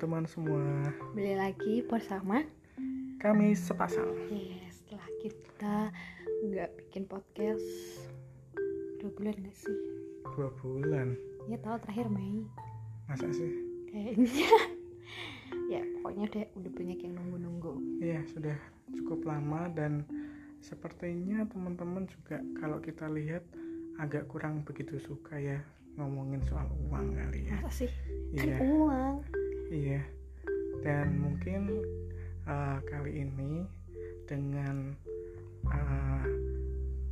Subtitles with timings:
[0.00, 0.64] teman-teman semua.
[1.12, 2.40] Beli lagi bersama
[3.20, 4.08] Kami sepasang.
[4.32, 5.76] Yes, setelah kita
[6.48, 7.60] nggak bikin podcast
[8.96, 9.76] dua bulan gak sih?
[10.24, 11.20] Dua bulan.
[11.52, 12.48] Ya tahu terakhir Mei
[13.12, 13.52] Masa sih?
[13.92, 14.48] kayaknya.
[15.76, 17.72] ya pokoknya udah udah banyak yang nunggu-nunggu.
[18.00, 18.56] Iya, sudah
[18.96, 20.08] cukup lama dan
[20.64, 23.44] sepertinya teman-teman juga kalau kita lihat
[24.00, 25.60] agak kurang begitu suka ya
[26.00, 27.60] ngomongin soal uang kali ya.
[27.60, 27.92] Masa sih?
[28.32, 29.39] Kan Iya, uang.
[29.70, 30.02] Iya.
[30.82, 31.70] Dan mungkin
[32.44, 33.64] uh, kali ini
[34.26, 34.94] dengan
[35.70, 36.26] uh,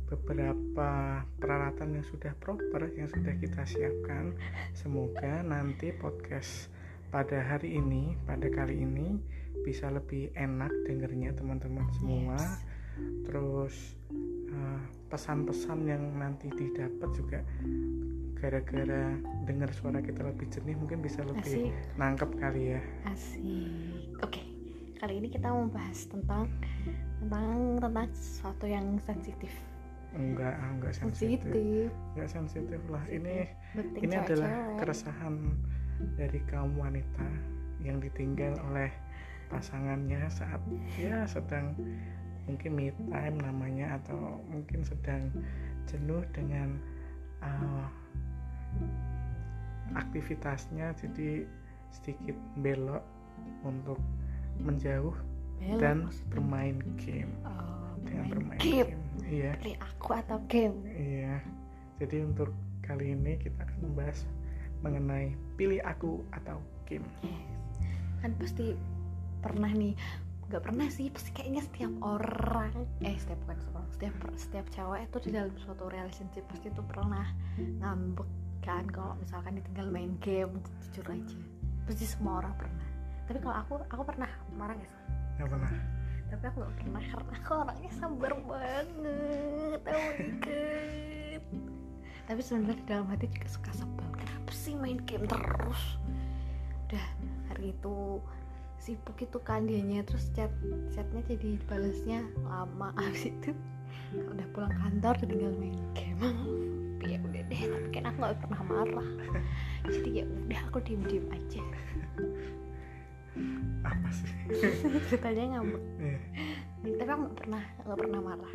[0.09, 4.33] beberapa peralatan yang sudah proper yang sudah kita siapkan,
[4.73, 6.67] semoga nanti podcast
[7.09, 9.21] pada hari ini, pada kali ini
[9.65, 12.37] bisa lebih enak dengernya teman-teman semua.
[12.37, 12.57] Yes.
[13.25, 13.75] Terus
[14.51, 17.39] uh, pesan-pesan yang nanti didapat juga
[18.39, 21.73] gara-gara dengar suara kita lebih jernih mungkin bisa lebih Asik.
[21.99, 22.81] nangkep kali ya.
[23.11, 24.15] Asik.
[24.23, 24.41] Oke.
[24.99, 26.51] Kali ini kita mau bahas tentang
[27.19, 29.51] tentang tentang sesuatu yang sensitif.
[30.15, 31.43] Enggak, ah, enggak sensitif.
[31.43, 31.87] Sensitif.
[32.15, 33.03] Enggak sensitif lah.
[33.07, 33.35] Ini
[33.75, 34.77] Penting ini adalah cewek-cewek.
[34.81, 35.35] keresahan
[36.15, 37.27] dari kaum wanita
[37.83, 38.91] yang ditinggal oleh
[39.51, 40.61] pasangannya saat
[40.95, 41.73] ya sedang
[42.45, 45.29] mungkin me time namanya atau mungkin sedang
[45.89, 46.77] jenuh dengan
[47.41, 47.85] uh,
[49.95, 51.45] aktivitasnya jadi
[51.89, 53.01] sedikit belok
[53.65, 53.97] untuk
[54.61, 55.15] menjauh
[55.59, 56.29] Belok dan maksudnya.
[56.31, 58.91] bermain game Oh, dengan bermain bermain game.
[58.95, 60.75] game iya Pilih aku atau game?
[60.87, 61.35] Iya.
[61.99, 64.23] Jadi untuk kali ini kita akan membahas
[64.79, 67.03] mengenai pilih aku atau Kim.
[67.21, 67.43] Yes.
[68.23, 68.73] Kan pasti
[69.43, 69.93] pernah nih
[70.49, 72.73] nggak pernah sih pasti kayaknya setiap orang
[73.05, 76.81] eh setiap bukan setiap orang, setiap setiap cewek itu di dalam suatu relationship pasti tuh
[76.89, 77.27] pernah
[77.83, 78.25] ngambek
[78.59, 81.39] kan kalau misalkan ditinggal main game jujur aja.
[81.87, 82.87] Pasti semua orang pernah.
[83.25, 84.31] Tapi kalau aku aku pernah.
[84.53, 85.03] Marah gak sih?
[85.39, 85.71] Gak pernah.
[86.29, 87.01] tapi aku gak pernah.
[87.01, 88.87] Karena aku orangnya sabar banget.
[89.89, 91.43] Oh my god.
[92.29, 94.09] Tapi sebenarnya di dalam hati juga suka sebel.
[94.13, 95.81] Kenapa sih main game terus?
[96.85, 97.05] Udah
[97.49, 98.21] hari itu
[98.77, 100.05] sibuk itu kan dianya.
[100.05, 100.53] Terus chat
[100.93, 102.93] chatnya jadi balasnya lama.
[103.01, 103.57] Abis itu
[104.13, 109.09] udah pulang kantor tinggal main game ya udah deh tapi kan aku gak pernah marah.
[109.93, 111.61] Jadi ya udah aku diem diem aja.
[113.87, 114.31] Apa sih?
[115.07, 115.83] ceritanya ngambek.
[115.99, 116.19] Iya.
[116.95, 118.53] tapi aku nggak pernah nggak pernah marah.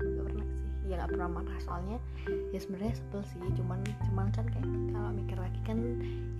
[0.00, 0.68] Nggak pernah sih.
[0.84, 1.58] Ya nggak pernah marah.
[1.60, 1.98] Soalnya
[2.52, 3.38] ya sebenarnya sebel sih.
[3.60, 5.78] Cuman cuman kan kayak kalau mikir lagi kan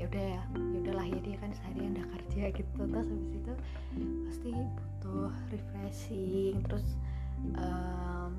[0.01, 2.81] ya udah ya ya udahlah ya dia kan seharian udah kerja gitu.
[2.81, 3.53] Terus habis itu
[4.29, 6.55] pasti butuh refreshing.
[6.65, 6.87] Terus
[7.57, 8.33] em,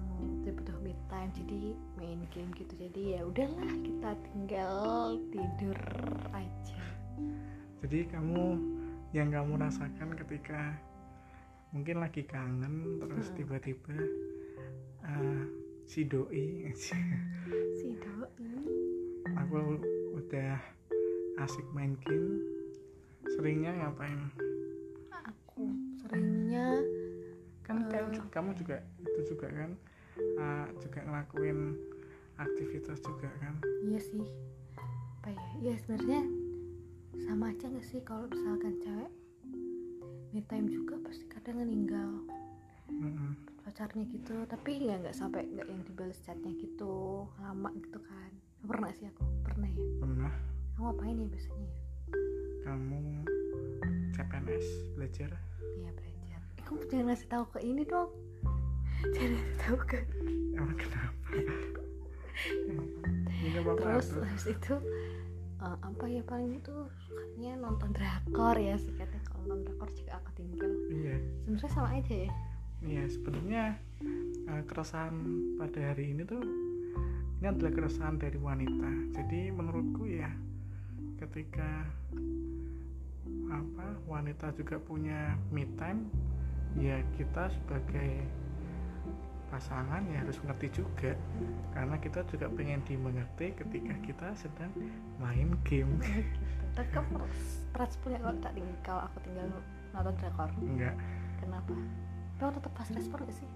[0.44, 1.62] dia butuh me time jadi
[2.00, 2.74] main game gitu.
[2.78, 5.78] Jadi ya udahlah kita tinggal tidur
[6.34, 6.84] aja.
[7.86, 8.44] Jadi kamu
[9.16, 10.76] yang kamu rasakan ketika
[11.72, 13.38] mungkin lagi kangen terus Mm-mm.
[13.40, 13.98] tiba-tiba
[15.04, 15.44] uh,
[15.86, 16.72] si doi
[17.80, 18.52] si doi.
[19.36, 19.80] Aku
[20.16, 20.56] udah
[21.44, 22.40] asik main game
[23.36, 24.32] seringnya ngapain
[28.06, 29.72] kan kamu, ju- kamu juga itu juga kan
[30.38, 31.60] uh, juga ngelakuin
[32.36, 33.56] aktivitas juga kan?
[33.82, 34.26] Iya sih.
[35.24, 35.44] Apa ya?
[35.58, 36.22] Iya sebenarnya
[37.26, 39.12] sama aja gak sih kalau misalkan cewek
[40.30, 42.22] me time juga pasti kadang ninggal
[42.92, 43.34] Mm-mm.
[43.64, 44.46] pacarnya gitu.
[44.46, 48.30] Tapi ya nggak sampai nggak yang dibales chatnya gitu lama gitu kan.
[48.62, 49.86] Pernah sih aku pernah ya.
[49.98, 50.34] Pernah.
[50.76, 51.66] Kamu ngapain ya biasanya?
[51.66, 51.82] Ya
[52.68, 53.00] kamu
[54.12, 54.68] CPNS
[54.98, 55.32] belajar
[56.66, 58.10] kamu jangan ngasih tahu ke ini dong.
[59.14, 60.00] Jangan ngasih tahu ke
[60.58, 61.30] emang kenapa?
[63.56, 64.74] Terus habis itu
[65.62, 69.24] eh, apa ya paling itu sukanya nonton drakor ya sih katanya.
[69.30, 71.16] Kalau nonton drakor juga aku tinggal iya.
[71.46, 72.32] Sebenarnya sama aja ya.
[72.86, 73.64] Iya sebenarnya
[74.52, 75.16] uh, keresahan
[75.58, 76.44] pada hari ini tuh
[77.42, 78.90] ini adalah keresahan dari wanita.
[79.16, 80.30] Jadi menurutku ya
[81.18, 81.88] ketika
[83.50, 86.10] apa wanita juga punya me time
[86.76, 88.24] ya kita sebagai
[89.50, 91.16] pasangan ya harus mengerti juga.
[91.72, 94.72] Karena kita juga pengen dimengerti ketika kita sedang
[95.22, 95.96] main game.
[96.76, 97.24] Tapi kamu
[97.80, 99.46] respon ya kalau tak tinggal kalau aku tinggal
[99.96, 100.50] nonton drakor?
[100.60, 100.96] Enggak.
[101.40, 101.74] Kenapa?
[102.36, 103.50] Kamu tetap pas respon gak sih?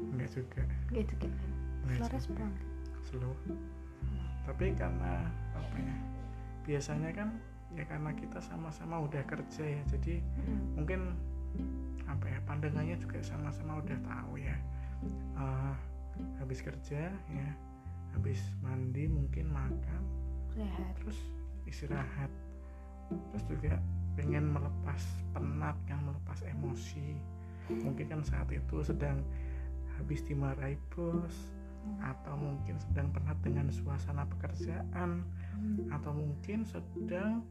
[0.00, 0.62] Enggak juga.
[0.88, 1.50] Gak juga kan?
[1.84, 2.50] Enggak slow respon.
[3.04, 3.34] Slow.
[4.48, 5.96] Tapi karena apa ya
[6.62, 7.28] biasanya kan
[7.76, 9.82] ya karena kita sama-sama udah kerja ya.
[9.92, 10.80] Jadi Mm.
[10.80, 11.00] mungkin
[12.06, 14.56] apa ya pandangannya juga sama-sama udah tahu ya.
[15.38, 15.74] Eh,
[16.38, 17.48] habis kerja ya
[18.12, 20.02] habis mandi mungkin makan
[20.52, 21.18] sehat terus
[21.64, 22.30] istirahat.
[23.08, 23.74] Terus juga
[24.16, 25.02] pengen melepas
[25.32, 27.16] penat kan melepas emosi.
[27.72, 29.24] Mungkin kan saat itu sedang
[29.96, 31.32] habis dimarahi bos
[31.98, 35.26] atau mungkin sedang penat dengan suasana pekerjaan
[35.90, 37.42] atau mungkin sedang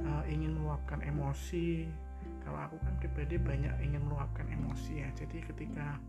[0.00, 1.84] uh, ingin meluapkan emosi
[2.44, 5.08] kalau aku kan pribadi banyak ingin meluapkan emosi ya.
[5.16, 6.00] Jadi ketika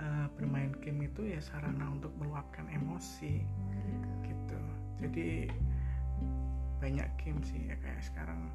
[0.00, 3.44] uh, bermain game itu ya sarana untuk meluapkan emosi.
[4.24, 4.60] Gitu.
[4.98, 5.28] Jadi
[6.78, 8.50] banyak game sih ya kayak sekarang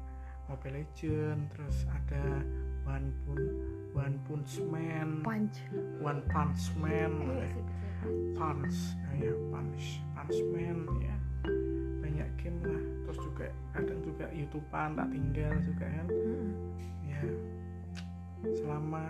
[0.48, 2.44] Mobile Legend terus ada
[2.84, 3.56] One Punch
[3.96, 5.56] One Punch Man punch.
[6.00, 7.48] One Punch Man Iya.
[8.36, 8.76] Punch
[9.16, 11.16] ya Punch Punch Man ya
[13.44, 16.06] juga kadang juga YouTubean tak tinggal juga kan
[17.04, 17.22] ya.
[18.60, 19.04] Selama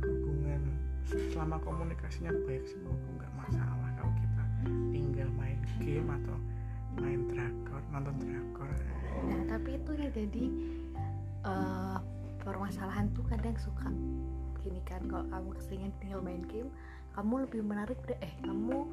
[0.00, 0.62] hubungan
[1.32, 4.42] selama komunikasinya baik menurutku nggak masalah kalau kita
[4.88, 6.36] tinggal main game atau
[6.96, 8.68] main drakor nonton drakor.
[9.28, 10.44] Nah tapi itu ya jadi
[11.44, 11.98] eh,
[12.40, 13.92] permasalahan tuh kadang suka
[14.62, 16.70] gini kan kalau kamu keseringan tinggal main game
[17.12, 18.86] kamu lebih menarik deh eh kamu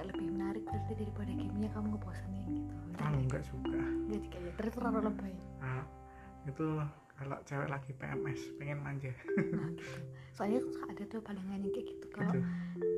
[0.00, 2.74] gak lebih menarik berarti daripada gamenya kamu ngebosanin gitu.
[2.96, 5.34] Ah nggak suka jadi kayak terus terlalu lebay.
[5.60, 5.84] Nah,
[6.44, 6.66] itu
[7.14, 9.12] kalau cewek lagi PMS pengen manja.
[9.52, 10.00] Nah gitu.
[10.32, 12.32] Soalnya ada tuh pandangan yang kayak gitu kalau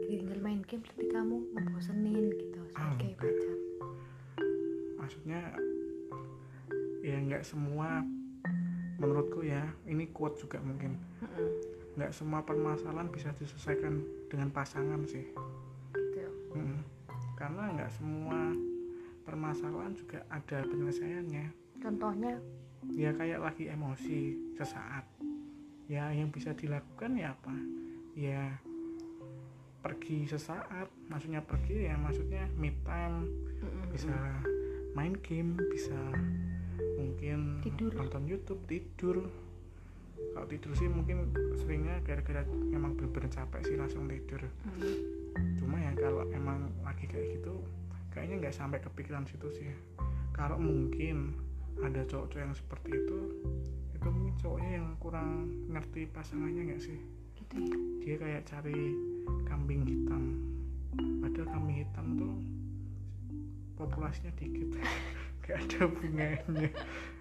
[0.07, 3.19] tinggal main game berarti kamu ngebosenin gitu Ah, sebagai enggak.
[3.19, 3.57] pacar.
[4.95, 5.41] Maksudnya
[7.03, 8.07] ya nggak semua
[8.97, 10.95] menurutku ya ini quote juga mungkin.
[11.93, 14.01] Nggak semua permasalahan bisa diselesaikan
[14.31, 15.27] dengan pasangan sih.
[15.93, 16.82] Gitu Mm.
[17.53, 18.41] Karena nggak semua
[19.29, 21.53] permasalahan juga ada penyelesaiannya.
[21.85, 22.41] Contohnya?
[22.97, 25.05] Ya kayak lagi emosi sesaat.
[25.85, 27.53] Ya yang bisa dilakukan ya apa?
[28.17, 28.57] Ya
[29.85, 30.89] pergi sesaat.
[31.13, 33.29] Maksudnya pergi ya maksudnya me time.
[33.93, 34.17] Bisa
[34.97, 36.01] main game bisa
[36.97, 37.93] mungkin Tidur.
[38.01, 39.29] nonton YouTube tidur
[40.43, 44.43] kalau tidur sih mungkin seringnya gara-gara memang bener-bener capek sih langsung tidur.
[44.75, 47.63] Mm, cuma ya kalau emang lagi kayak gitu
[48.11, 49.71] kayaknya nggak sampai kepikiran situ sih.
[50.35, 51.39] Kalau mungkin
[51.79, 53.19] ada cowok-cowok yang seperti itu
[53.95, 56.99] itu mungkin cowoknya yang kurang ngerti pasangannya nggak sih?
[57.39, 57.75] Gitu ya.
[58.03, 58.99] Dia kayak cari
[59.47, 60.43] kambing hitam.
[61.23, 62.35] Padahal kambing hitam tuh
[63.79, 64.75] populasinya dikit.
[65.47, 66.67] Nggak ada bunganya.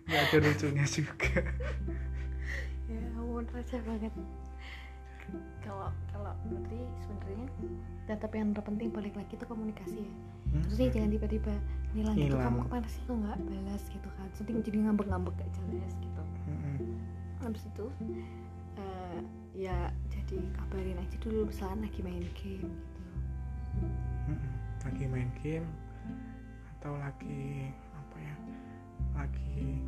[0.10, 1.46] Nggak ada lucunya juga
[3.42, 4.14] ampun receh banget
[5.64, 7.48] kalau kalau berarti sebenarnya
[8.06, 10.12] tetap yang terpenting balik lagi itu komunikasi ya
[10.52, 10.68] Hmm?
[10.68, 11.54] terus jangan tiba-tiba
[11.96, 12.44] ngilang gitu Hilang.
[12.44, 16.24] kamu ke mana sih kok nggak balas gitu kan jadi jadi ngambek-ngambek gak jelas gitu
[16.52, 16.76] Mm-mm.
[17.40, 17.86] habis itu
[18.76, 19.20] eh,
[19.56, 19.78] ya
[20.12, 23.02] jadi kabarin aja dulu misalnya lagi main game gitu
[24.28, 24.52] Mm-mm.
[24.84, 25.68] lagi main game
[26.76, 28.36] atau lagi apa ya
[29.16, 29.80] lagi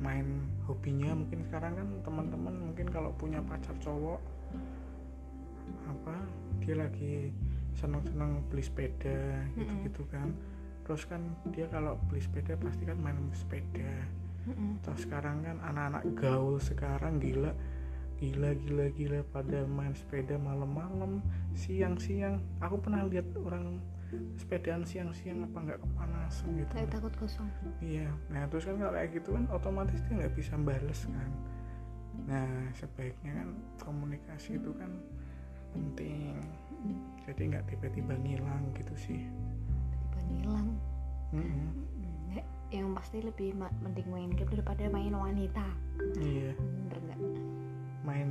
[0.00, 4.20] main hobinya mungkin sekarang kan teman-teman mungkin kalau punya pacar cowok
[5.88, 6.16] apa
[6.64, 7.32] dia lagi
[7.76, 10.32] seneng-seneng beli sepeda gitu-gitu kan.
[10.82, 11.22] Terus kan
[11.54, 13.92] dia kalau beli sepeda pasti kan main sepeda.
[14.82, 17.54] Terus sekarang kan anak-anak gaul sekarang gila
[18.22, 21.22] gila gila gila pada main sepeda malam-malam
[21.54, 22.42] siang-siang.
[22.62, 23.78] Aku pernah lihat orang
[24.36, 26.72] sepedaan siang-siang apa nggak kepanasan gitu.
[26.76, 27.48] Kayak takut kosong.
[27.80, 28.08] Iya.
[28.28, 31.30] Nah terus kan kalau kayak gitu kan otomatis dia nggak bisa bales kan.
[32.28, 33.48] Nah sebaiknya kan
[33.80, 34.92] komunikasi itu kan
[35.72, 36.36] penting.
[37.24, 39.20] Jadi nggak tiba-tiba ngilang gitu sih.
[40.12, 40.68] Tiba ngilang.
[41.32, 41.68] Mm-mm.
[42.36, 45.64] Ya, yang pasti lebih mending main game daripada main wanita.
[46.20, 46.52] Iya.
[46.60, 47.20] Bener nggak?
[48.04, 48.28] Main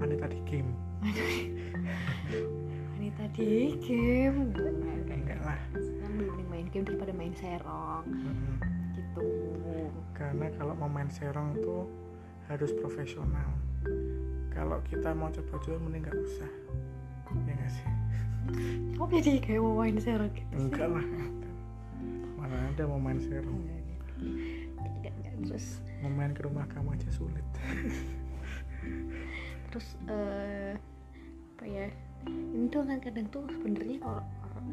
[0.00, 0.72] wanita di game
[3.10, 4.54] wanita di game.
[4.54, 5.58] Enggak, enggak, lah.
[6.14, 8.06] Mending main game daripada main serong.
[8.06, 8.54] Mm-mm.
[8.94, 9.26] gitu.
[10.14, 11.90] Karena kalau mau main serong tuh
[12.46, 13.50] harus profesional.
[14.54, 16.50] Kalau kita mau coba-coba mending nggak usah.
[17.50, 17.86] Ya nggak sih?
[18.98, 20.70] Kok jadi kayak mau main serong gitu sih?
[20.70, 21.06] enggak lah.
[22.38, 23.58] Mana ada mau main serong?
[23.58, 25.34] Enggak, enggak, enggak.
[25.50, 27.46] terus mau main ke rumah kamu aja sulit.
[29.74, 30.74] terus eh
[31.60, 31.86] apa ya
[32.28, 34.22] ini tuh kan kadang tuh sebenarnya kalau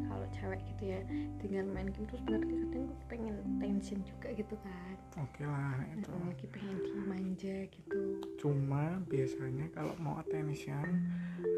[0.08, 1.00] kalau- cewek gitu ya
[1.40, 4.94] dengan main game terus sebenarnya kadang tuh pengen tension juga gitu kan.
[5.18, 8.00] Oke lah itu Nah, lagi pengen dimanja gitu.
[8.36, 10.86] Cuma biasanya kalau mau attention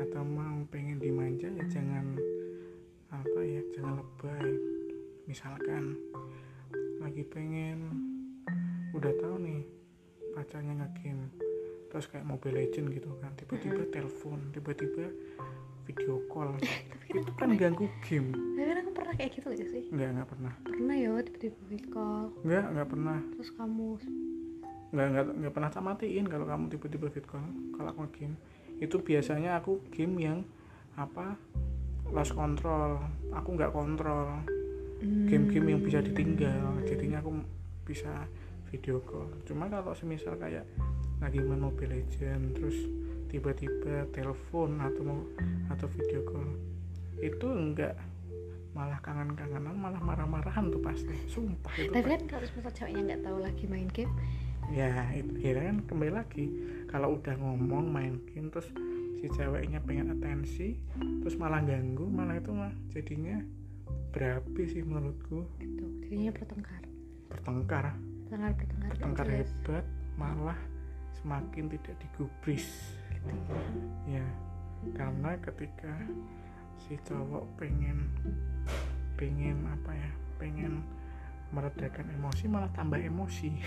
[0.01, 2.15] atau mau pengen dimanja ya jangan
[3.11, 4.49] apa ya jangan lebay.
[5.27, 5.99] Misalkan
[7.03, 7.79] lagi pengen
[8.95, 9.63] udah tahu nih
[10.31, 11.27] pacarnya ngegame
[11.91, 15.11] terus kayak Mobile Legend gitu kan tiba-tiba telepon tiba-tiba
[15.91, 16.55] video call.
[17.11, 18.31] Itu kan ganggu game.
[18.55, 19.85] Nah, kadang pernah kayak gitu gak sih?
[19.91, 20.53] Nggak nggak pernah.
[20.63, 22.25] Pernah ya tiba-tiba video call.
[22.47, 23.19] Nggak nggak pernah.
[23.35, 23.89] Terus kamu
[24.91, 27.47] nggak nggak nggak pernah tak matiin kalau kamu tiba-tiba fit call
[27.79, 28.35] kalau aku game
[28.83, 30.39] itu biasanya aku game yang
[30.95, 31.35] apa
[32.15, 33.03] lost control.
[33.35, 34.39] Aku nggak kontrol.
[35.01, 36.77] Game-game yang bisa ditinggal.
[36.85, 37.43] Jadinya aku
[37.89, 38.29] bisa
[38.71, 39.27] video call.
[39.49, 40.69] Cuma kalau semisal kayak
[41.21, 42.79] lagi main Mobile Legend terus
[43.31, 45.21] tiba-tiba telepon atau mau
[45.71, 46.51] atau video call.
[47.23, 47.95] Itu enggak
[48.71, 51.15] malah kangen-kangenan malah marah-marahan tuh pasti.
[51.31, 52.23] Sumpah itu tapi kan.
[52.27, 54.13] kalau misal ceweknya nggak tahu lagi main game.
[54.71, 56.47] Ya itu ya kan kembali lagi.
[56.91, 58.71] Kalau udah ngomong main game terus
[59.19, 60.81] si ceweknya pengen atensi
[61.21, 63.43] terus malah ganggu malah itu mah jadinya
[64.15, 65.47] berapi sih menurutku.
[65.59, 65.87] Gitu.
[66.07, 66.83] Jadinya bertengkar.
[67.31, 67.85] Bertengkar.
[68.31, 69.51] Bertengkar bertengkar jelas.
[69.51, 70.59] hebat malah
[71.21, 73.55] semakin tidak digubris Gitu.
[74.17, 74.27] ya
[74.97, 75.93] karena ketika
[76.81, 78.09] si cowok pengen
[79.21, 80.11] pengen apa ya
[80.41, 80.81] pengen
[81.53, 83.51] meredakan emosi malah tambah emosi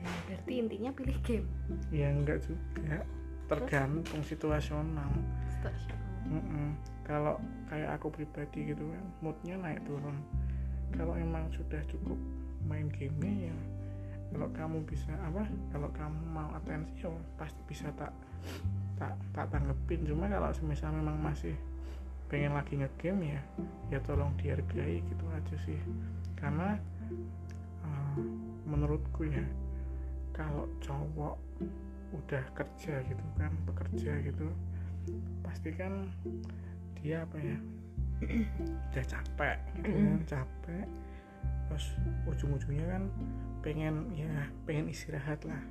[0.00, 1.44] Ya, berarti intinya pilih game
[1.92, 3.04] ya enggak juga
[3.52, 5.12] tergantung situasional
[5.60, 6.00] Stasional.
[6.24, 6.72] Mm-mm.
[7.04, 7.36] kalau
[7.68, 10.16] kayak aku pribadi gitu kan moodnya naik turun
[10.96, 12.16] kalau emang sudah cukup
[12.64, 13.56] main gamenya ya
[14.30, 15.42] kalau kamu bisa apa
[15.74, 18.14] kalau kamu mau atensi ya pasti bisa tak
[18.96, 20.06] tak tak tanggepin.
[20.06, 21.54] Cuma kalau semisal memang masih
[22.30, 23.42] pengen lagi ngegame ya
[23.90, 25.80] ya tolong dihargai gitu aja sih.
[26.38, 26.78] Karena
[27.82, 28.16] eh,
[28.66, 29.42] menurutku ya
[30.30, 31.36] kalau cowok
[32.10, 34.50] udah kerja gitu kan bekerja gitu
[35.46, 36.10] pasti kan
[36.98, 37.58] dia apa ya
[38.92, 40.86] udah capek gitu kan capek
[41.70, 41.94] terus
[42.26, 43.02] ujung-ujungnya kan
[43.62, 45.62] pengen ya pengen istirahat lah.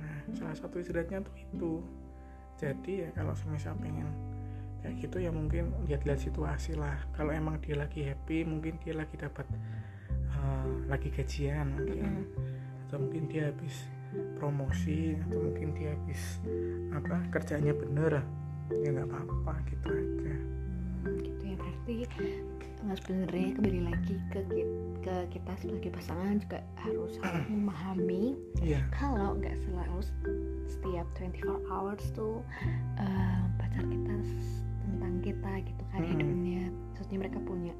[0.00, 1.72] Nah salah satu istirahatnya tuh itu.
[2.56, 4.08] Jadi ya kalau semisal pengen
[4.80, 6.96] kayak gitu ya mungkin lihat-lihat situasi lah.
[7.12, 9.44] Kalau emang dia lagi happy mungkin dia lagi dapat
[10.32, 12.24] eh, lagi gajian mungkin.
[12.88, 13.84] Atau mungkin dia habis
[14.40, 16.40] promosi atau mungkin dia habis
[16.96, 18.24] apa kerjanya bener
[18.72, 20.34] ya nggak apa-apa gitu aja.
[21.04, 22.55] Hmm, gitu ya berarti
[22.86, 24.40] nggak sebenarnya kembali lagi ke
[25.02, 27.18] ke kita sebagai pasangan juga harus
[27.52, 29.98] memahami iya kalau nggak selalu
[30.66, 32.46] setiap 24 hours tuh
[32.98, 34.14] eh, pacar kita
[34.86, 36.10] tentang kita gitu kan Mm-mm.
[36.14, 36.62] hidupnya
[36.94, 37.74] maksudnya mereka punya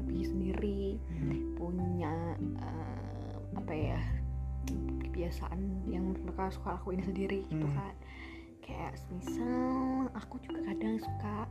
[0.00, 0.82] hobi sendiri
[1.12, 1.56] Hmm.
[1.56, 4.00] punya eh, apa ya
[5.06, 7.76] kebiasaan yang mereka suka lakuin sendiri gitu Hmm.
[7.76, 7.94] kan
[8.60, 9.56] kayak misal
[10.12, 11.46] aku juga kadang suka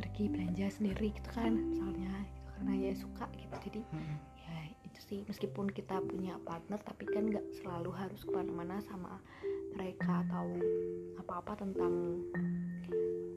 [0.00, 3.54] pergi belanja sendiri gitu kan misalnya gitu karena ya suka gitu.
[3.68, 4.16] Jadi Mm-mm.
[4.48, 4.56] ya
[4.88, 9.20] itu sih meskipun kita punya partner tapi kan nggak selalu harus ke mana-mana sama
[9.76, 10.48] mereka atau
[11.20, 12.24] apa-apa tentang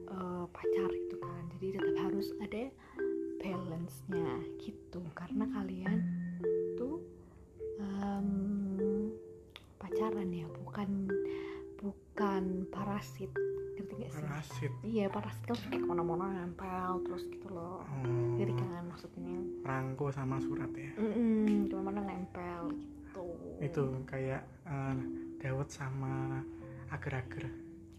[0.08, 1.42] eh, pacar gitu kan.
[1.60, 2.64] Jadi tetap harus ada
[3.44, 5.04] balance-nya gitu.
[5.12, 6.00] Karena kalian
[6.80, 7.04] tuh
[7.76, 9.12] em,
[9.76, 11.12] pacaran ya bukan
[11.76, 13.28] bukan parasit
[14.00, 14.22] gak sih?
[14.24, 14.72] Parasit.
[14.82, 17.82] Iya parasit kan kayak ke mana-mana nempel terus gitu loh.
[17.84, 19.36] Oh, jadi kan maksudnya.
[19.62, 20.90] Rangko sama surat ya?
[20.98, 23.24] Mm-mm, ke mana-mana nempel gitu.
[23.62, 24.96] Itu kayak eh,
[25.38, 26.40] dawet sama
[26.90, 27.50] agar-agar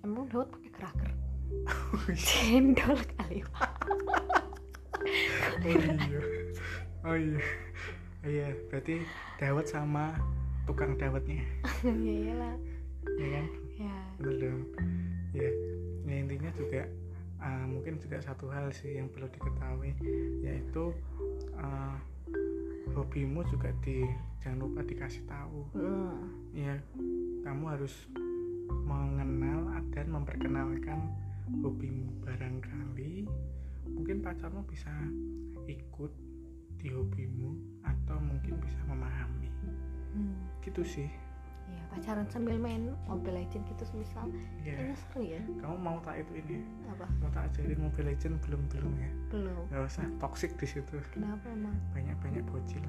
[0.02, 1.12] emang Daud pakai keraker
[2.14, 3.72] cendol kali Pak.
[5.62, 6.22] oh iya.
[7.06, 7.42] Oh iya.
[8.26, 8.48] Oh iya.
[8.70, 9.02] Berarti
[9.38, 10.18] dawet sama
[10.66, 11.42] tukang dawetnya
[11.86, 12.56] ya iyalah.
[13.22, 13.46] Ya kan?
[13.78, 14.62] Ya bener dong.
[15.36, 15.50] Ya
[16.06, 16.86] ya intinya juga
[17.42, 19.92] uh, mungkin juga satu hal sih yang perlu diketahui
[20.42, 20.94] yaitu
[21.58, 21.98] uh,
[22.94, 24.06] hobimu juga di
[24.40, 26.16] jangan lupa dikasih tahu Mm.
[26.54, 26.76] ya
[27.44, 27.94] kamu harus
[28.86, 31.00] mengenal dan memperkenalkan
[31.62, 33.26] hobimu barangkali
[33.86, 34.90] mungkin pacarmu bisa
[35.66, 36.12] ikut
[36.78, 39.50] di hobimu atau mungkin bisa memahami
[40.16, 40.32] Hmm.
[40.64, 41.12] gitu sih
[41.66, 44.30] ya pacaran sambil main Mobile Legend gitu misal
[44.62, 45.42] ya kayaknya seru ya.
[45.62, 46.58] Kamu mau tak itu ini?
[46.92, 47.06] Apa?
[47.22, 48.36] Mau tak ajarin Mobile Legend?
[48.46, 49.12] Belum belum ya.
[49.34, 49.64] Belum.
[49.72, 50.96] Nggak usah toxic di situ.
[51.16, 51.76] Kenapa emang?
[51.96, 52.84] Banyak banyak bocil.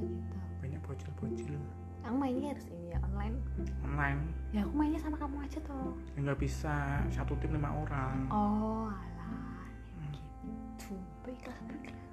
[0.00, 0.36] Oh, gitu.
[0.64, 1.56] Banyak bocil bocil
[2.04, 3.36] aku mainnya harus ini ya online.
[3.80, 4.20] Online.
[4.52, 7.00] Ya aku mainnya sama kamu aja tuh ya nggak bisa.
[7.08, 8.28] Satu tim lima orang.
[8.28, 9.64] Oh alah.
[9.96, 10.12] Hmm.
[10.12, 10.92] gitu.
[11.24, 12.04] Baiklah baiklah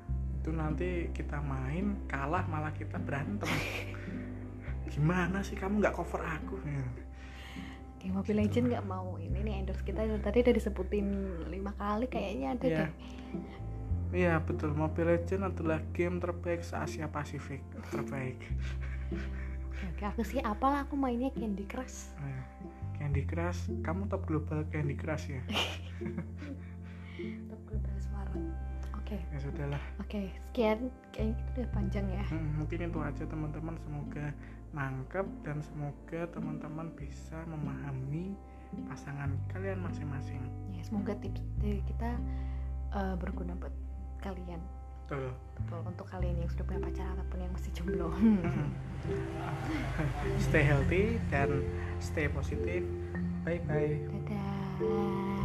[0.42, 3.46] itu nanti kita main kalah malah kita berantem
[4.92, 6.60] gimana sih kamu nggak cover aku?
[6.68, 6.84] Ya.
[8.02, 10.02] di Mobile Legend nggak mau ini nih endorse kita.
[10.02, 11.06] Tadi udah disebutin
[11.54, 12.78] lima kali kayaknya ada Iya.
[12.82, 12.92] deh.
[14.12, 14.74] Iya betul.
[14.74, 17.62] Mobile Legends adalah game terbaik se Asia Pasifik.
[17.94, 18.42] Terbaik.
[19.94, 22.10] Oke, aku sih apalah aku mainnya Candy Crush.
[22.18, 22.42] Nah,
[22.98, 25.42] Candy Crush kamu top global Candy Crush ya?
[27.54, 28.50] Top Global Semarang
[29.12, 29.18] oke.
[29.36, 29.84] Ya sudahlah.
[30.00, 30.88] Oke sekian.
[31.12, 32.24] Kayaknya itu udah panjang ya.
[32.32, 33.76] Hmm, mungkin itu aja teman-teman.
[33.84, 34.26] Semoga
[34.72, 38.40] nangkep dan semoga teman-teman bisa memahami
[38.88, 40.40] pasangan kalian masing-masing.
[40.72, 42.16] Ya semoga tips dari kita
[42.96, 43.76] eh, berguna buat
[44.24, 44.64] kalian.
[45.12, 45.36] Betul.
[45.60, 48.10] Betul untuk kalian yang sudah punya pacar ataupun yang masih jomblo.
[50.40, 51.68] Stay healthy dan
[52.00, 52.86] stay positif
[53.42, 53.98] bye bye
[54.30, 55.41] dadah